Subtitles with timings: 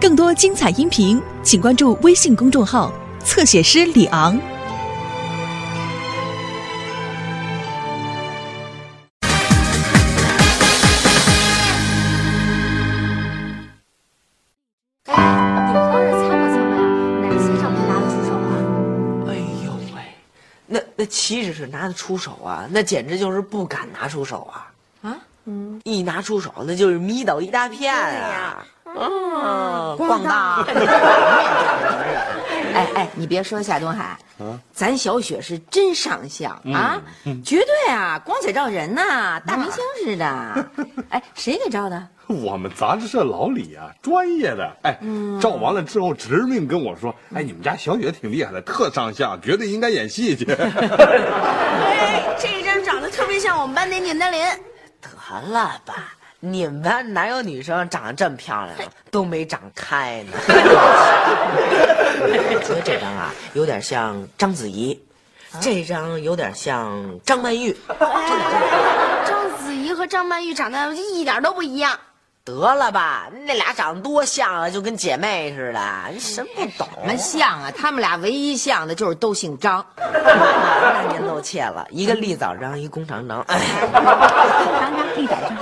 [0.00, 2.92] 更多精彩音频，请关注微信公众号
[3.24, 4.38] “侧写师李昂”。
[15.06, 15.16] 哎，
[15.66, 16.80] 你们倒是猜吧猜吧呀，
[17.20, 18.54] 哪些照片拿得出手啊？
[19.26, 19.34] 哎
[19.64, 20.00] 呦喂，
[20.68, 24.70] 那那岂止是拿得出手啊，那简直就是不敢拿出手啊！
[25.02, 28.64] 啊，嗯，一拿出手，那就是迷倒一大片啊！
[28.96, 30.64] 嗯，咣当！
[32.74, 34.16] 哎哎，你别说夏东海，
[34.72, 37.00] 咱小雪是真上相啊，
[37.44, 40.68] 绝对啊，光彩照人呐，大明星似的。
[41.10, 42.08] 哎，谁给照的？
[42.28, 44.70] 我们杂志社老李啊，专业的。
[44.82, 44.98] 哎，
[45.40, 50.44] 照完了之后直命跟我说：“哎，你们家小雪挺厉害的，特上相，绝对应该演戏去。
[50.52, 54.40] 哎，这一张长得特别像我们班那聂丹林。
[55.00, 55.08] 得
[55.48, 58.84] 了吧，你们班哪有女生长得这么漂亮的？
[59.10, 60.32] 都没长开呢。
[62.20, 65.00] 我觉得这张啊，有点像章子怡，
[65.60, 67.76] 这张有点像张曼玉。
[69.26, 71.98] 章子怡和张曼玉长得一点都不一样。
[72.44, 75.80] 得了吧，那俩长得多像啊，就跟姐妹似的。
[76.10, 76.88] 你什么不懂？
[77.02, 77.70] 什么像啊？
[77.76, 79.84] 他们俩唯一像的就是都姓张。
[80.00, 83.42] 那您露怯了，一个立早 张，一个弓长张。
[83.42, 83.60] 哎，
[83.92, 84.02] 张
[84.96, 85.54] 张立早张。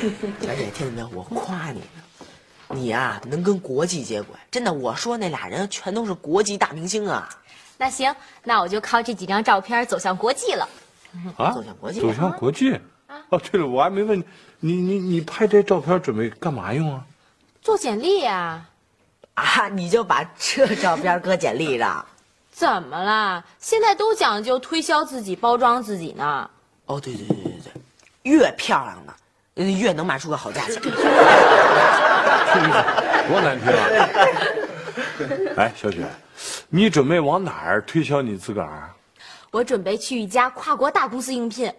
[0.40, 1.10] 小姐，听见没有？
[1.14, 2.26] 我夸你呢，
[2.68, 4.34] 你呀、能跟国际接轨。
[4.50, 7.28] 真的，我说那俩人全都是国际大明星啊。
[7.76, 10.68] 那行，那我就靠这几张照片走向国际了。
[11.36, 12.78] 啊走向国际走向国际。
[13.30, 14.22] 哦，对了，我还没问
[14.60, 17.04] 你，你你拍这照片准备干嘛用啊？
[17.60, 18.64] 做简历呀、
[19.34, 22.04] 啊，你就把这照片搁简历上。
[22.52, 23.44] 怎么了？
[23.58, 26.48] 现在都讲究推销自己、包装自己呢。
[26.86, 27.72] 哦，对对对对对，
[28.22, 29.16] 越漂亮的，呃
[29.64, 30.80] 越能卖出个好价钱。
[33.28, 33.86] 多难听啊！
[35.56, 36.04] 哎，小雪，
[36.68, 38.90] 你准备往哪儿推销你自个儿？
[39.50, 41.72] 我准备去一家跨国大公司应聘。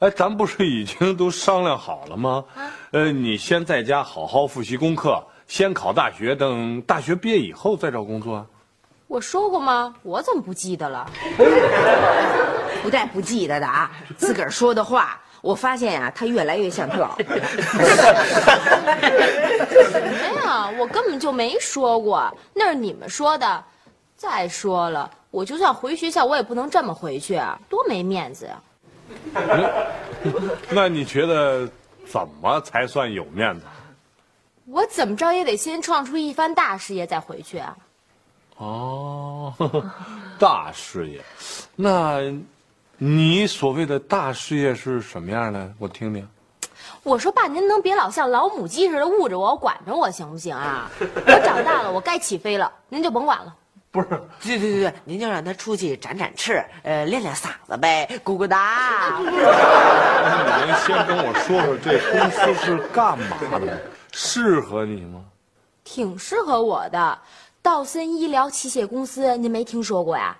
[0.00, 2.44] 哎，咱不是已经都商量好了吗？
[2.90, 8.46] 呃，你先在家好好复习功课，先考大学，等大学毕业以后再找工作啊。
[9.06, 9.94] 我说过吗？
[10.02, 11.08] 我怎么不记得了？
[12.82, 17.24] 不带不记得的啊，自个儿说的话，我发现呀、他越来越像他姥什
[20.00, 23.64] 么呀，我根本就没说过，那是你们说的。
[24.16, 28.62] 再说了，我就算回学校，我也不能这么回去，啊，多没面子呀！
[30.70, 31.68] 那你觉得
[32.06, 33.66] 怎么才算有面子？
[34.64, 37.76] 我怎么着也得先创出一番大事业再回去啊！
[38.56, 39.52] 哦，
[40.40, 41.20] 大事业，
[41.76, 42.32] 那，
[42.96, 45.72] 你所谓的大事业是什么样的？
[45.78, 46.26] 我听听。
[47.02, 50.90] 我说爸，您能别老像老母鸡似的捂着我、管着我行不行啊？
[51.00, 53.54] 我长大了，我该起飞了，您就甭管了。
[53.90, 54.08] 不是，
[54.42, 59.18] 对对对对，您就让他出去展展翅，呃，练练嗓子呗，咕咕哒。
[59.18, 59.26] 您
[60.86, 63.82] 先跟我说说这公司是干嘛的，
[64.12, 65.22] 适合你吗？
[65.84, 67.18] 挺适合我的，
[67.60, 70.36] 道森医疗器械公司，您没听说过呀？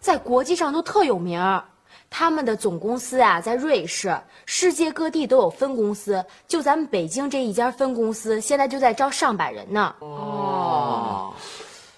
[0.00, 1.64] 在国际上都特有名儿。
[2.10, 6.24] 他们的总公司啊，在瑞士，世界各地都有分公司。
[6.46, 9.94] 就咱们北京这一家分公司，现在就在招上百人呢。
[9.98, 11.34] 哦，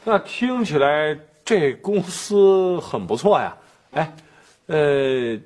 [0.03, 3.56] 那听起来这公司很不错呀。
[3.92, 4.12] 哎，
[4.66, 5.38] 呃，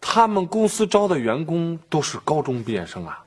[0.00, 3.22] 他们公司招的员工都是高中毕业生啊。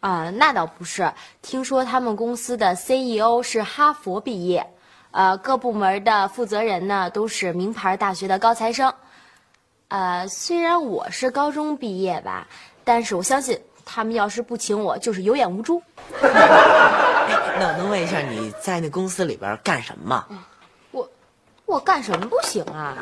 [0.00, 1.10] 啊、那倒不是。
[1.40, 4.66] 听说他们公司的 CEO 是哈佛毕业，
[5.12, 8.92] 呃，各部门的负责人呢都是名牌大学的高材生。
[9.88, 12.46] 呃，虽然我是高中毕业吧，
[12.84, 15.82] 但是我相信他们要是不请我，就是有眼无珠。
[16.22, 20.24] 那我能问一下你在那公司里边干什么？
[20.92, 21.08] 我
[21.66, 22.96] 我干什么不行啊？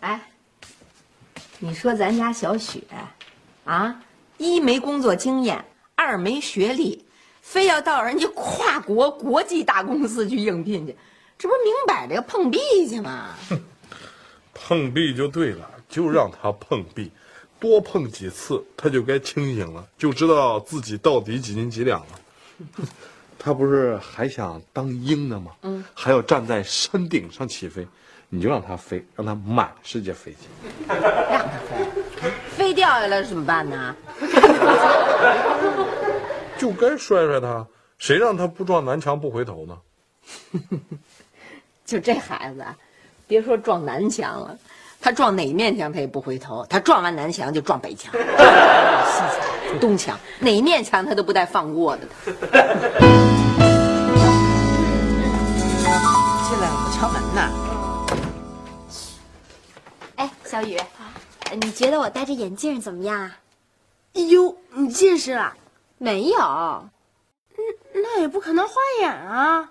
[0.00, 0.20] 哎，
[1.58, 2.82] 你说咱家小雪，
[3.64, 4.02] 啊，
[4.38, 5.64] 一没工作经验，
[5.94, 7.04] 二没学历，
[7.42, 10.96] 非要到人家跨国国际大公司去应聘去，
[11.38, 12.58] 这不明摆着要碰壁
[12.88, 13.34] 去吗？
[14.54, 17.10] 碰壁就对了，就让他碰壁，
[17.58, 22.20] 多碰几次，他就该清醒了，就知道自己到底几斤几两了。
[23.38, 25.52] 他不是还想当鹰呢吗？
[25.62, 27.86] 嗯，还要站在山顶上起飞，
[28.32, 30.38] 你就让他飞，让他满世界飞去。
[30.88, 31.08] 让他
[31.68, 31.84] 飞，
[32.56, 33.92] 飞掉下来怎么办呢？
[36.56, 37.66] 就该摔摔他，
[37.98, 39.76] 谁让他不撞南墙不回头呢？
[41.84, 42.64] 就这孩子，
[43.26, 44.56] 别说撞南墙了，
[45.00, 49.34] 他撞哪面墙他也不回头，他撞完南墙就撞北墙、 西墙、
[49.80, 52.02] 东墙，哪面墙他都不带放过的。
[52.24, 52.32] 进
[56.60, 57.69] 来了，我敲门呢。
[60.50, 60.76] 哎，小雨，
[61.48, 63.38] 呃你觉得我戴着眼镜怎么样啊？
[64.14, 65.52] 哟，你近视了？
[65.98, 66.38] 没有，
[67.94, 69.70] 那也不可能花眼啊！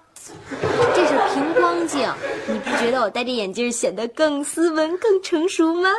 [0.95, 2.09] 这是平光镜。
[2.47, 5.89] 你不觉得我戴着眼镜显得更斯文、更成熟吗？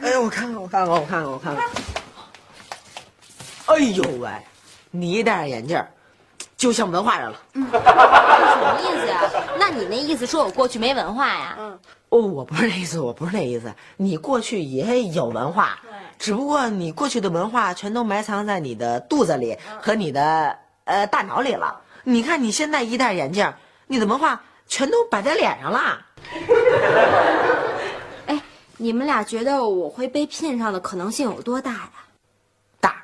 [0.00, 1.68] 哎，我看看，我看看，我看看，我看看。
[3.66, 4.28] 哎呦喂，
[4.90, 5.80] 你一戴上眼镜，
[6.56, 7.40] 就像文化人了。
[7.52, 9.30] 什么意思呀？
[9.56, 11.56] 那你那意思说我过去没文化呀？
[12.08, 13.74] 哦，我不是那意思，我不是那意思。
[13.96, 15.78] 你过去也有文化，
[16.18, 21.80] 只不过你过去的文化全都埋藏在你的肚子里和你的呃大脑里了。
[22.04, 23.52] 你看你现在一戴眼镜，
[23.86, 26.06] 你的文化全都摆在脸上了。
[28.26, 28.40] 哎，
[28.76, 31.90] 你们俩觉得我会被聘上的可能性有多大呀？
[32.80, 33.02] 大，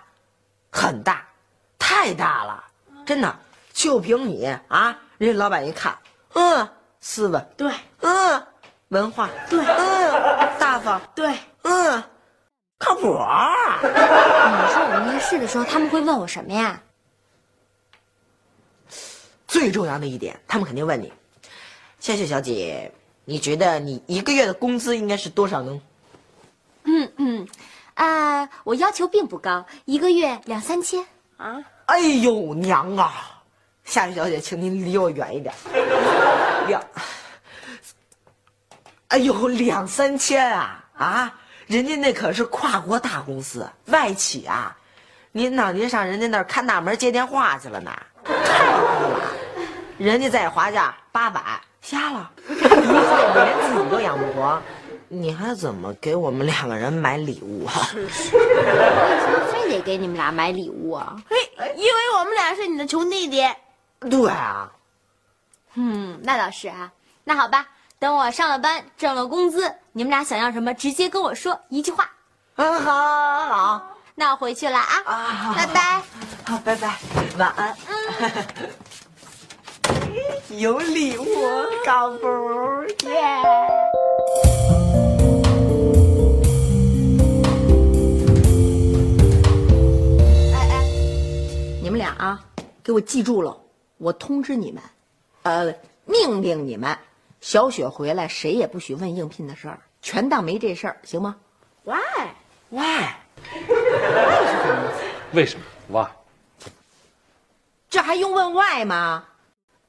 [0.71, 1.27] 很大，
[1.79, 2.65] 太大了，
[3.05, 3.35] 真的。
[3.73, 5.97] 就凭你啊，人家老板一看，
[6.35, 6.69] 嗯，
[7.01, 8.47] 斯文，对嗯，
[8.93, 12.03] 文化，对嗯，大方，对，嗯，
[12.77, 13.01] 靠谱。
[13.01, 16.83] 你说我面试的时候他们会问我什么呀？
[19.47, 21.11] 最重要的一点，他们肯定问你，
[22.01, 22.93] 夏雪小姐，
[23.25, 25.81] 你觉得你一个月的工资应该是多少呢？
[26.85, 27.49] 嗯嗯，
[27.95, 31.07] 啊、我要求并不高，一个月两三千
[31.39, 31.65] 啊。
[31.87, 33.43] 哎呦娘啊！
[33.85, 35.55] 夏雪小姐，请您离我远一点。
[36.69, 36.83] 两，
[39.13, 41.35] 哎呦，两三千啊啊！
[41.67, 44.75] 人家那可是跨国大公司，外企啊！
[45.33, 45.71] 您呢？
[45.71, 47.93] 您上人家那儿看大门接电话去了呢？
[48.25, 49.21] 太贵了，
[49.99, 54.59] 人家在华价八百，瞎了，你连自己都养不活，
[55.09, 57.91] 你还怎么给我们两个人买礼物啊？
[57.95, 61.15] 为什么非得给你们俩买礼物啊？
[61.29, 61.37] 嘿，
[61.77, 63.47] 因为我们俩是你的穷弟弟。
[64.09, 64.73] 对啊，
[65.75, 66.91] 嗯，那倒是啊。
[67.25, 67.69] 那好吧，
[68.03, 72.11] 等我上了班，挣了工资，你们俩想要什么，直接跟我说一句话。
[72.57, 73.97] 嗯，好，好，好。
[74.17, 76.03] 那我回去了啊，啊，拜拜。
[76.45, 76.99] 好，拜拜，
[77.39, 77.77] 晚安。
[80.59, 81.25] 有礼物，
[81.87, 82.27] 高富，
[83.09, 83.23] 耶！
[90.53, 90.85] 哎哎，
[91.81, 92.45] 你们俩啊，
[92.83, 93.57] 给我记住了，
[93.99, 94.83] 我通知你们，
[95.45, 95.73] 呃，
[96.05, 96.99] 命令你们，
[97.43, 101.35] 小雪回来谁也不许问应聘的事儿，全当没这事儿，行吗
[101.83, 101.99] ？？Why?
[102.71, 103.09] Why?，
[105.35, 106.07] 为什么？？Why？，
[107.91, 109.25] 这还用问 why 吗？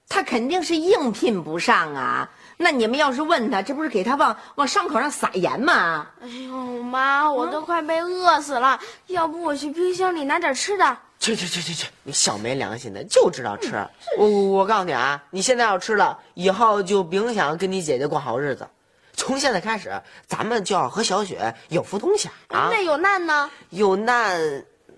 [0.10, 2.32] 他肯定是应聘不上啊。
[2.58, 6.08] 那你们要是问他，这不是给他往往伤口上撒盐吗？
[6.22, 10.98] 哎呦妈，我都快被饿死了，要不我去冰箱里拿点吃的。
[11.24, 13.76] 去去去去去，你小没良心的，就知道吃。
[14.18, 18.68] 我我我告诉你啊，你现在要吃了，以后就甭想跟你姐姐过好日子。
[19.14, 19.90] 从现在开始，
[20.28, 22.68] 咱们就要和小雪有福同享啊！
[22.70, 23.50] 那有难呢？
[23.70, 24.38] 有难，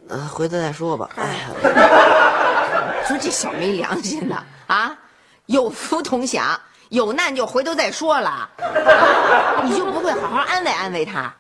[0.09, 1.11] 呃，回头再说吧。
[1.15, 4.97] 哎呀， 说这小没良心的啊！
[5.45, 8.49] 有福同享，有难就回头再说了，啊
[9.63, 11.31] 你就不会好好安慰安慰他？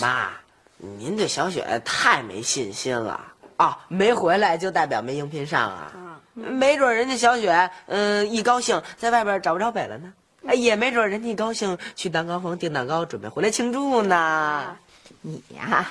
[0.00, 0.30] 妈，
[0.78, 3.20] 您对小雪太没信心了
[3.58, 3.78] 啊！
[3.88, 5.92] 没回来就代表没应聘上啊？
[6.32, 10.12] 没准人家小雪，嗯、一高兴在外边找不着北了呢。
[10.46, 14.76] 哎，也没准人家一高兴去蛋糕房订蛋糕，准备回来庆祝呢。
[15.20, 15.84] 你呀、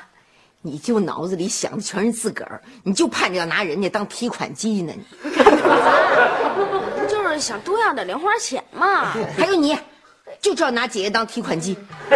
[0.62, 4.93] 你就脑子里想的全是自个儿，你就盼着要拿人家当提款机呢。
[4.95, 5.29] 你不
[7.09, 9.12] 就是想多要点零花钱嘛？
[9.38, 9.77] 还有你，
[10.41, 11.77] 就知道拿姐姐当提款机。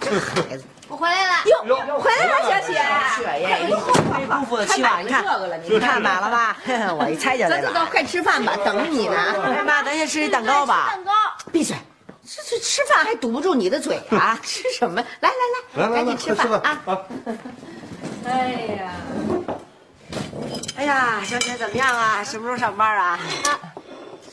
[0.00, 1.29] 这孩子，我回来了。
[1.44, 2.72] 哟，回来了，小雪。
[3.16, 3.58] 雪呀，
[4.18, 6.56] 没辜负期望，你看这个了，你看买了吧？
[6.98, 7.86] 我一猜就来了走走，走。
[7.90, 9.16] 快吃饭吧，等你呢。
[9.44, 10.88] 哎妈，咱先吃一蛋糕吧。
[10.90, 11.12] 蛋糕。
[11.52, 11.76] 闭嘴！
[12.22, 14.38] 这这吃饭还堵不住你的嘴啊？
[14.44, 15.02] 吃什么？
[15.20, 15.30] 来
[15.74, 16.80] 来来，赶紧吃饭啊！
[18.24, 18.92] 哎呀，
[20.76, 22.22] 哎呀，小雪怎么样啊？
[22.22, 23.18] 什么时候上班啊？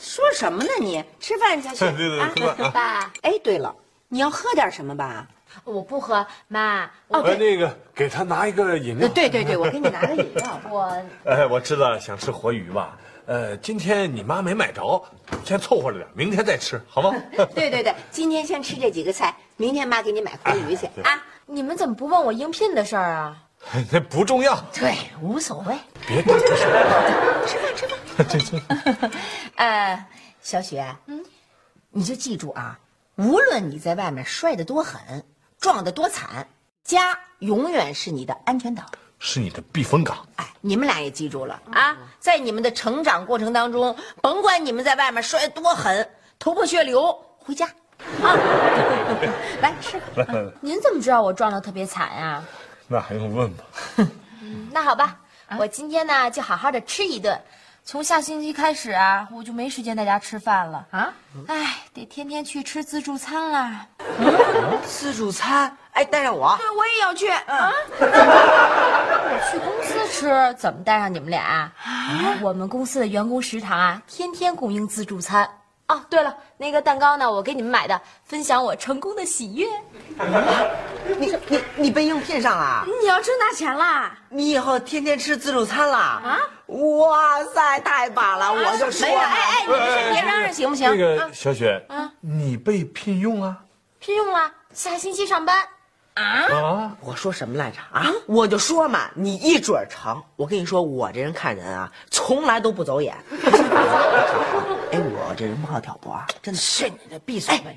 [0.00, 1.02] 说什么呢你？
[1.18, 1.90] 吃饭，小雪。
[1.96, 2.70] 对对，吃饭啊。
[2.72, 3.74] 爸，哎，对了，
[4.08, 5.26] 你要喝点什么吧？
[5.64, 9.08] 我不喝，妈，哦，呃，那个给他拿一个饮料。
[9.08, 10.60] 对对对，我给你拿个饮料。
[10.70, 12.98] 我 哎，我知道想吃活鱼吧？
[13.26, 15.04] 呃，今天你妈没买着，
[15.44, 17.14] 先凑合着点，明天再吃，好吗？
[17.54, 21.22] 对对对，今天先吃这几个菜，明天妈给你买活鱼去啊。
[21.44, 23.44] 你们怎么不问我应聘的事儿啊？
[23.90, 24.56] 那不重要。
[24.72, 25.76] 对，无所谓。
[26.06, 26.44] 别打手。
[29.56, 30.06] 呃，
[30.40, 31.24] 小雪，嗯，
[31.90, 32.78] 你就记住啊，
[33.16, 35.24] 无论你在外面摔得多狠，
[35.60, 36.46] 撞得多惨，
[36.84, 38.84] 家永远是你的安全岛。
[39.18, 40.24] 是你的避风港。
[40.36, 47.66] 哎，你们俩也记住了啊，在你们的成长过程当中，甭管你们在外面摔得多狠，头破血流，回家
[48.22, 48.38] 啊！
[49.60, 50.24] 来吃吧。
[50.60, 52.44] 您怎么知道我撞得特别惨呀？
[52.86, 53.56] 那还用问吗？
[54.70, 55.18] 那好吧，
[55.58, 57.36] 我今天呢就好好的吃一顿。
[57.90, 61.10] 从下星期开始啊，我就没时间在家吃饭了啊！
[61.46, 63.86] 哎，得天天去吃自助餐啦。
[64.84, 66.54] 自助餐，哎，带上我。
[66.58, 67.72] 对，我也要去啊！
[67.98, 71.72] 我去公司吃，怎么带上你们俩啊？
[72.42, 75.48] 我们公司的员工食堂啊，天天供应自助餐。
[75.88, 79.66] 哦，对了，那个蛋糕呢，我给你们买的，分享我成功的喜悦。
[81.16, 82.84] 你你你被应聘上了？
[83.00, 84.14] 你要挣大钱啦？
[84.28, 85.96] 你以后天天吃自助餐了？
[85.96, 86.40] 啊！
[86.66, 88.52] 哇塞，太棒了！
[88.52, 90.90] 我就说，没有，哎哎，你们先别嚷嚷行不行？
[90.90, 93.56] 那个小雪，啊，你被聘用了？
[93.98, 95.66] 聘用了，下星期上班。
[96.18, 96.96] 啊！
[97.00, 97.78] 我说什么来着？
[97.92, 98.06] 啊！
[98.26, 100.20] 我就说嘛，你一准成。
[100.36, 103.16] 我跟你说，我这人看人啊，从来都不走眼。
[104.90, 106.60] 哎，我这人不好挑拨啊，真的。
[106.60, 107.70] 是你的，闭嘴吧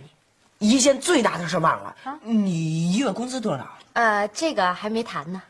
[0.60, 0.70] 你！
[0.70, 3.68] 一件最大的事忘了，你一月工资多少？
[3.94, 5.42] 呃，这个还没谈呢。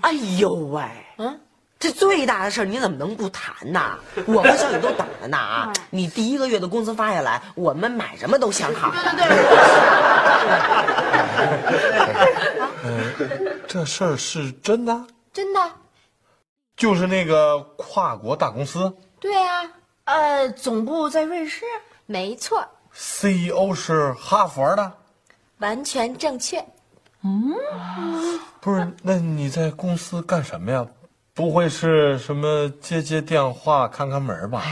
[0.00, 0.84] 哎呦喂，
[1.18, 1.38] 嗯，
[1.78, 3.98] 这最大的事儿你怎么能不谈呢？
[4.26, 5.72] 我和小雨都等着呢啊！
[5.90, 8.90] 你第一个月的工资发下来，我们买什么都想好。
[9.16, 9.26] 对
[13.18, 15.06] 对对， 这事儿是真的？
[15.32, 15.60] 真的。
[16.76, 18.90] 就是那个跨国大公司？
[19.20, 19.62] 对啊。
[20.04, 21.64] 呃，总部在瑞士。
[22.06, 22.64] 没错。
[22.94, 24.92] CEO 是哈佛的。
[25.58, 26.64] 完全正确。
[27.22, 27.52] 嗯。
[28.60, 30.86] 不是，那你在公司干什么呀？
[31.36, 34.62] 不会是什么接接电话、看看门吧？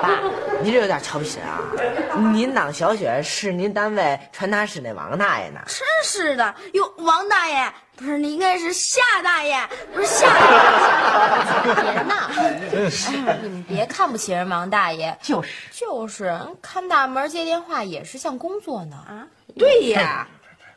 [0.00, 0.18] 爸，
[0.62, 2.32] 您这有点瞧不起人啊！
[2.32, 5.60] 您当小雪是您单位传达室那王大爷呢？
[5.66, 9.60] 真是的，哟，王大爷不是，你应该是夏大爷，
[9.92, 11.92] 不是夏大爷。
[11.92, 12.30] 别闹！
[12.72, 13.10] 真是，
[13.42, 15.14] 你们别看不起人王大爷。
[15.20, 18.96] 就是就是，看大门接电话也是项工作呢。
[19.06, 19.26] 啊，
[19.58, 20.26] 对呀。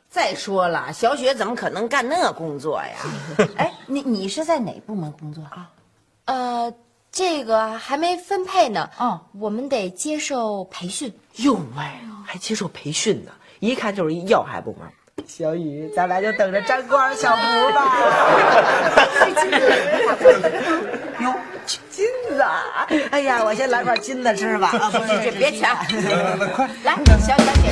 [0.09, 3.45] 再说了，小雪怎么可能干那工作呀？
[3.57, 5.69] 哎，你你是在哪部门工作啊？
[6.25, 6.73] 呃，
[7.11, 8.89] 这个还没分配呢。
[8.97, 11.13] 哦，我们得接受培训。
[11.37, 11.83] 哟喂，
[12.25, 13.31] 还接受培训呢？
[13.59, 14.87] 一看就是一要害部门。
[15.27, 17.41] 小雨，咱俩就等着沾光小福
[17.73, 17.97] 吧。
[21.19, 21.35] 哟，
[21.65, 22.43] 金子！
[23.11, 24.69] 哎呀，我先来块金子吃吧。
[24.69, 25.75] 啊，不是，别抢，
[26.55, 27.69] 快 来，小小雪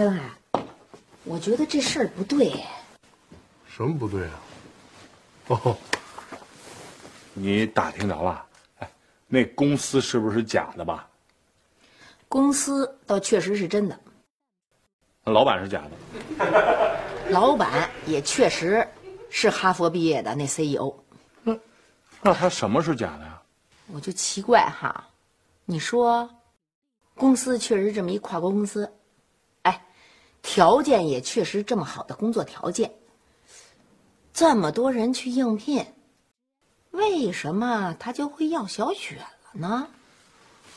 [0.00, 0.30] 小东海，
[1.24, 2.64] 我觉得这事儿不对。
[3.68, 4.40] 什么不对啊？
[5.48, 5.76] 哦，
[7.34, 8.42] 你打听着了？
[8.78, 8.90] 哎，
[9.26, 11.06] 那公司是不是假的吧？
[12.30, 14.00] 公司倒确实是真的，
[15.24, 15.82] 老板是假
[16.38, 18.88] 的， 老板也确实
[19.28, 20.94] 是哈佛毕业的那 CEO。
[22.22, 23.42] 那他什么是假的呀？
[23.88, 25.06] 我就奇怪哈，
[25.66, 26.26] 你说，
[27.14, 28.92] 公司确实这么一跨国公司，哎，
[30.42, 32.92] 条件也确实这么好的工作条件，
[34.32, 35.86] 这么多人去应聘，
[36.90, 39.86] 为什么他就会要小雪了呢？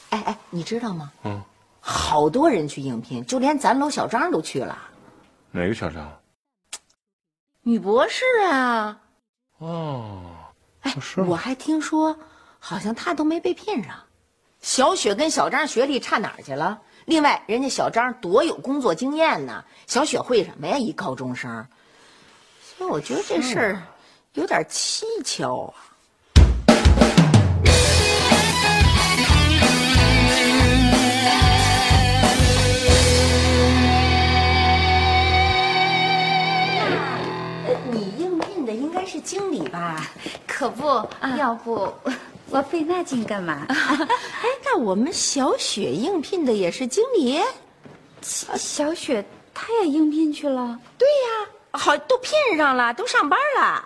[0.10, 1.12] 哎哎，你知道吗？
[1.24, 1.42] 嗯，
[1.80, 4.78] 好多人去应聘，就连咱楼小张都去了。
[5.52, 6.20] 哪个小张？
[7.62, 9.02] 女博士啊！
[9.60, 10.32] 哦，
[10.82, 12.18] 哎，是我还听说，
[12.60, 13.96] 好像他都没被聘上。
[14.62, 16.82] 小雪跟小张学历差哪儿去了？
[17.06, 20.78] 另外，人家小张多有工作经验呢，小雪会什么呀？
[20.78, 21.68] 一高中生，
[22.62, 23.82] 所以我觉得这事儿
[24.36, 25.76] 有点蹊跷啊。
[37.66, 40.10] 那，你应聘的应该是经理吧？
[40.48, 41.06] 可不，
[41.38, 41.94] 要不
[42.54, 43.66] 我费那劲干嘛？
[43.68, 47.42] 哎，那我们小雪应聘的也是经理？
[48.22, 53.84] 小雪她也应聘去了，对呀，好，都聘上了，都上班了。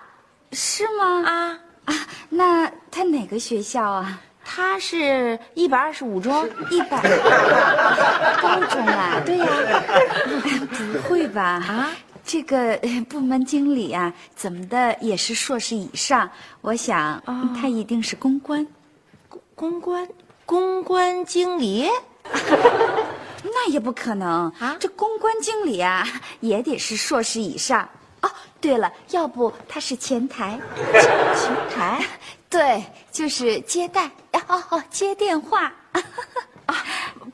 [0.51, 1.24] 是吗？
[1.25, 1.95] 啊，啊，
[2.27, 4.19] 那她哪个学校啊？
[4.43, 7.01] 她是一百二十五中，一百
[8.41, 9.21] 高中啊？
[9.25, 9.47] 对呀。
[10.93, 11.41] 不会吧？
[11.41, 11.89] 啊，
[12.27, 16.29] 这个呃 部门经理啊，怎么的也是硕士以上，
[16.62, 17.24] 我想
[17.60, 18.67] 他一定是公关。
[19.55, 20.07] 公关
[20.46, 21.89] 公关经理，
[23.43, 24.75] 那也不可能啊！
[24.79, 26.05] 这公关经理啊，
[26.41, 27.88] 也得是硕士以上。
[28.22, 28.29] 哦，
[28.62, 30.60] 对了，要不他是前台？
[31.34, 32.05] 前台？
[32.50, 34.05] 对，就是接待。
[34.48, 35.74] 哦哦，接电话。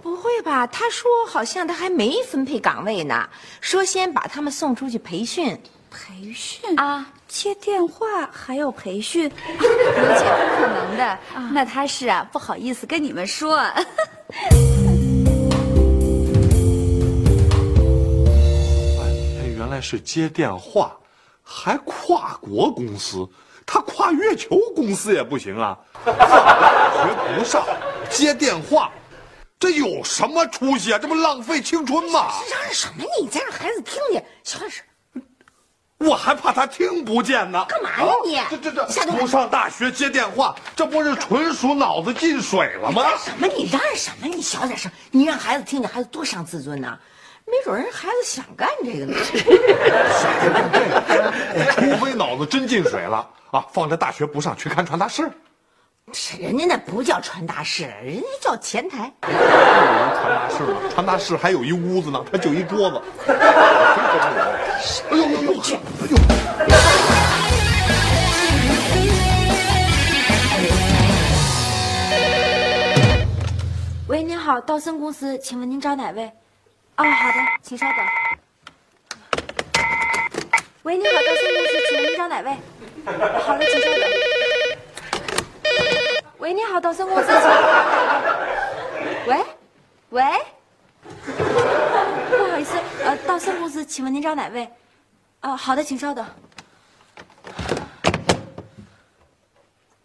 [0.04, 0.68] 啊，不会吧？
[0.68, 3.30] 他说好像他还没分配岗位呢，
[3.62, 5.58] 说先把他们送出去培训。
[5.90, 11.18] 培训啊，接电话还要培训， 刘姐不可能的。
[11.52, 13.56] 那他是啊，不好意思跟你们说。
[13.58, 13.86] 哎，
[19.56, 20.98] 原来是接电话，
[21.44, 23.30] 还跨国公司，
[23.66, 25.78] 他跨月球公司也不行啊。
[26.04, 26.12] 学
[27.38, 27.64] 不上，
[28.10, 28.92] 接电话，
[29.64, 31.00] 这有什么出息啊？
[31.02, 32.34] 这不浪费青春吗？
[32.52, 33.06] 嚷嚷什么？
[33.22, 34.84] 你再让孩子听见，小点声。
[36.00, 37.66] 我还怕他听不见呢。
[37.70, 37.90] 干嘛
[38.30, 38.58] 呀你？
[38.62, 43.04] 这这这，不上大学接电话，这不是纯属脑子进水了吗？
[43.18, 43.48] 什么？
[43.48, 44.28] 你嚷嚷什么？
[44.28, 47.00] 你小点声，你让孩子听见，孩子多伤自尊呐。
[47.46, 49.16] 没准人孩子想干这个呢。
[51.72, 53.66] 除非脑子真进水了啊！
[53.72, 55.32] 放着大学不上，去看传达室。
[56.38, 59.10] 人家那不叫传达室，人家叫前台。
[59.22, 59.34] 传
[60.36, 60.76] 达室呢？
[60.94, 63.02] 传达室还有一屋子呢，他就一桌子。
[65.10, 65.62] 哎呦呦呦！
[65.62, 65.76] 去！
[65.76, 65.80] 哎
[66.10, 66.18] 呦！
[74.08, 76.26] 喂，您好，道森公司，请问您找哪位？
[76.98, 77.98] 哦，好的，请稍等。
[80.84, 82.52] 喂，您好，道森公司，请问您找哪位？
[83.42, 84.04] 好的，请稍等。
[86.44, 87.32] 喂，你好，道森公司。
[89.26, 89.42] 喂，
[90.10, 90.22] 喂，
[91.26, 91.32] 不
[92.52, 94.70] 好意思，呃，道森公司，请问您找哪位？
[95.40, 96.26] 哦，好的，请稍等。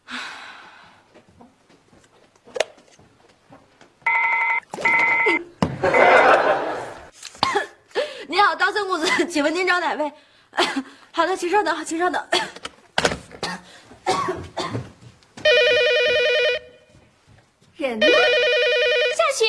[8.28, 10.12] 您好，道森公司，请问您找哪位？
[11.10, 12.24] 好的，请稍等，请稍等。
[17.78, 18.06] 人呢？
[18.08, 19.46] 夏雪，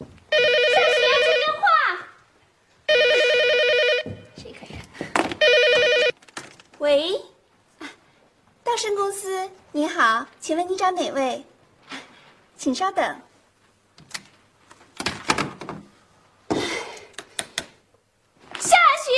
[0.00, 1.62] 夏雪，接电话。
[4.34, 4.74] 谁可以？
[6.78, 7.22] 喂，
[8.64, 11.44] 道盛公司，你好，请问你找哪位？
[12.56, 13.20] 请稍等。
[18.58, 19.12] 夏雪，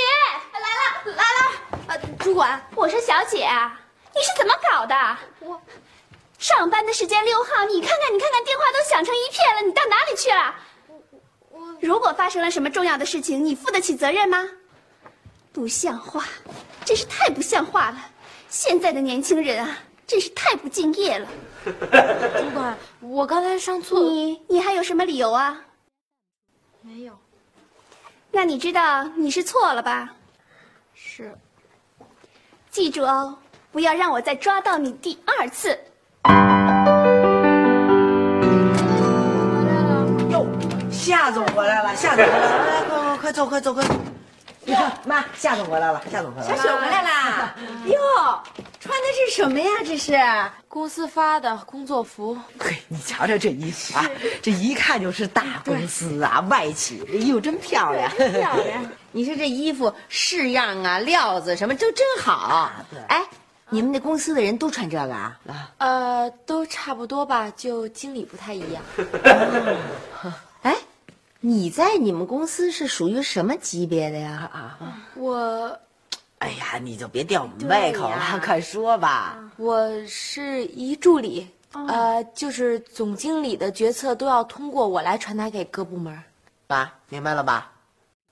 [0.53, 1.41] 来了来了。
[1.87, 3.81] 呃，主管，我说小姐啊，
[4.13, 5.17] 你是怎么搞的？
[5.39, 5.59] 我。
[6.37, 10.55] 上班的时间溜号，你看看，你看看，电话都响成一片了，你到哪里去了？
[11.81, 14.47] 如果发生了什么重要的事情，你负得起责任吗？
[15.51, 16.23] 不像话，
[16.85, 17.97] 真是太不像话了！
[18.49, 21.27] 现在的年轻人啊，真是太不敬业了。
[21.65, 23.99] 主管，我刚才上错。
[23.99, 25.59] 你你还有什么理由啊？
[26.81, 27.17] 没有。
[28.29, 30.13] 那你知道你是错了吧？
[30.93, 31.35] 是。
[32.69, 33.35] 记住哦，
[33.71, 35.77] 不要让我再抓到你第二次。
[41.57, 43.83] 回来了，夏总回来了，来，快快快走，快走，快！
[44.63, 47.55] 你看，妈，夏总回来了，夏总回来了，小雪回来啦！
[47.87, 47.97] 哟，
[48.79, 49.67] 穿的是什么呀？
[49.83, 50.15] 这是
[50.67, 52.37] 公司发的工作服。
[52.59, 54.05] 嘿，你瞧瞧这衣服啊，
[54.39, 58.85] 这一看就是大公司啊，外企，这衣服真漂亮，漂亮！
[59.11, 62.71] 你说这衣服式样啊，料子什么都真好。
[63.07, 63.25] 哎。
[63.69, 65.37] 你们那公司的人都穿这个啊？
[65.79, 68.81] 呃，都差不多吧，就经理不太一样。
[70.63, 70.73] 哎，
[71.39, 74.49] 你在你们公司是属于什么级别的呀？
[74.51, 74.77] 啊，
[75.15, 75.79] 我，
[76.39, 79.37] 哎呀，你就别吊我们胃口了，快说吧。
[79.57, 86.23] 我是一助理，呃，就是总经理的决策都要通过我来传达给各部门。
[86.67, 87.71] 啊，明白了吧？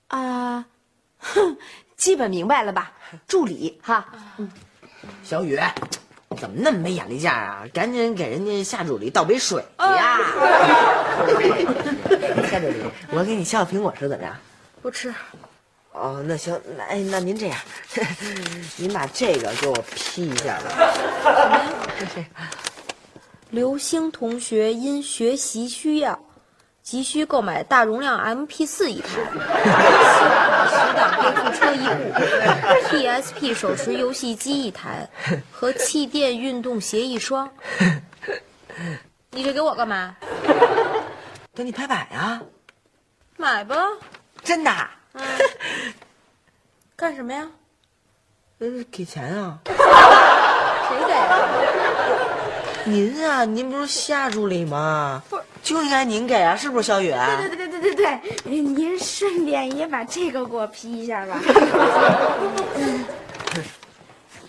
[0.08, 0.66] 啊，
[1.18, 1.56] 哼，
[1.96, 2.92] 基本明白了吧？
[3.26, 4.06] 助理哈，
[4.38, 4.50] 嗯。
[5.22, 5.56] 小雨，
[6.38, 7.64] 怎么那么没眼力见啊？
[7.72, 10.20] 赶紧给人家夏助理倒杯水呀！
[12.50, 12.74] 夏助理，
[13.12, 14.36] 我给你削个苹果吃怎么样？
[14.82, 15.14] 不吃。
[15.92, 17.58] 哦，那行，那哎，那您这样，
[18.76, 20.92] 您把这个给我批一下吧。
[21.98, 22.26] 这是
[23.48, 26.25] 刘星同学因学习需要。
[26.86, 29.08] 急需购买大容量 MP 四一台，
[30.68, 32.14] 十档背负车一部
[32.88, 35.08] ，PSP 手持游戏机一台，
[35.50, 37.50] 和气垫运动鞋一双。
[39.32, 40.14] 你这给我干嘛？
[41.56, 42.40] 等你拍板呀。
[43.36, 43.74] 买吧。
[44.44, 44.70] 真的？
[45.14, 45.24] 嗯
[46.94, 47.48] 干什么呀？
[48.60, 49.58] 嗯，给钱啊？
[49.66, 49.74] 谁
[51.04, 52.25] 给的？
[52.86, 55.20] 您啊，您不是夏助理吗？
[55.28, 57.10] 不是，就应该您给啊，是不是小雨？
[57.10, 61.40] 对对对对对对对，您顺便也把这个给我批一下吧。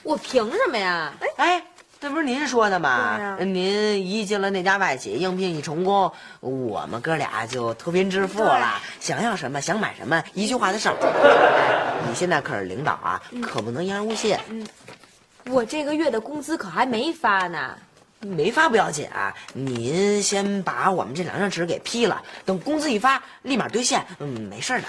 [0.03, 1.11] 我凭什么呀？
[1.37, 1.61] 哎，
[1.99, 3.35] 这不是您说的吗？
[3.39, 8.75] 您一进了那家外企，应聘一成功，我们哥俩就脱贫致富了。
[8.99, 11.07] 想要什么，想买什么，一句话就上手。
[11.07, 14.37] 哎你现在可是领导啊，可不能言而无信。
[15.49, 17.75] 我这个月的工资可还没发呢。
[18.35, 24.05] 没发不要紧啊，您先把我们这两张纸给批了，等工资一发，立马兑现。
[24.19, 24.87] 嗯，没事儿的。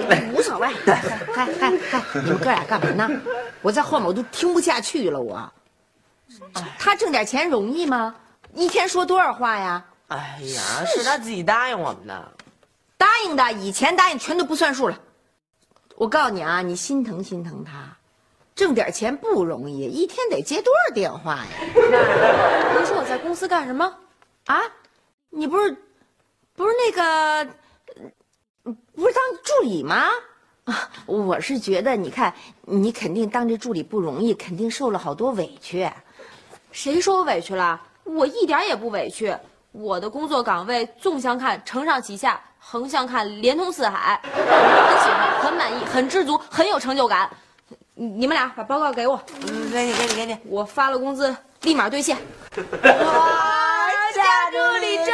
[0.00, 0.68] 您俩无所谓。
[0.86, 0.94] 嗨
[1.34, 3.20] 嗨嗨，你们哥俩干嘛呢？
[3.60, 5.52] 我在后面我都听不下去了，我。
[6.78, 8.14] 他挣点钱容易吗？
[8.54, 9.84] 一天说多少话呀？
[10.08, 12.32] 哎呀，是他自己答应我们的。
[12.96, 14.98] 答应的，以前答应全都不算数了。
[15.96, 17.96] 我告诉你啊，你心疼心疼他，
[18.54, 21.44] 挣点钱不容易，一天得接多少电话呀？
[21.74, 23.96] 您说我在公司干什么？
[24.46, 24.60] 啊，
[25.30, 25.76] 你不是
[26.54, 27.50] 不是那个，
[28.94, 30.06] 不是当助理吗？
[30.64, 35.90] 啊，我是觉得，你看你肯定当这助理不容易，肯定受了好多委屈。
[36.70, 37.80] 谁说我委屈了？
[38.04, 39.34] 我一点也不委屈。
[39.72, 44.44] 我的工作岗位纵向看承上启下，横向看连通四海，很
[45.00, 47.30] 喜欢，很满意，很知足，很有成就感。
[48.02, 50.36] 你你们俩把报告给我，嗯，给你，给你，给你。
[50.46, 52.16] 我发了工资立马兑现。
[52.56, 52.64] 哇，
[54.12, 55.06] 夏助理真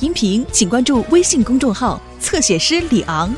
[0.00, 3.32] 音频，请关注微信公众号“侧写师李昂”。